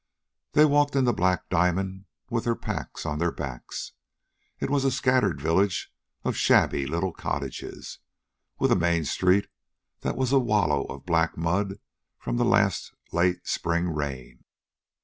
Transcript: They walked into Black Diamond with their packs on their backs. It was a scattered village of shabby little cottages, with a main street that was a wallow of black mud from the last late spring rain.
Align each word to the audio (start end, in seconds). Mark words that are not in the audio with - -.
They 0.53 0.65
walked 0.65 0.95
into 0.95 1.13
Black 1.13 1.47
Diamond 1.49 2.05
with 2.27 2.45
their 2.45 2.55
packs 2.55 3.05
on 3.05 3.19
their 3.19 3.31
backs. 3.31 3.91
It 4.59 4.71
was 4.71 4.83
a 4.83 4.89
scattered 4.89 5.39
village 5.39 5.93
of 6.23 6.35
shabby 6.35 6.87
little 6.87 7.13
cottages, 7.13 7.99
with 8.57 8.71
a 8.71 8.75
main 8.75 9.05
street 9.05 9.47
that 9.99 10.17
was 10.17 10.31
a 10.31 10.39
wallow 10.39 10.85
of 10.85 11.05
black 11.05 11.37
mud 11.37 11.75
from 12.17 12.37
the 12.37 12.45
last 12.45 12.95
late 13.11 13.45
spring 13.47 13.89
rain. 13.89 14.43